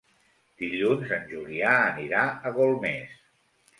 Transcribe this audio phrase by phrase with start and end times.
[0.61, 3.19] Dilluns en Julià anirà a Golmés.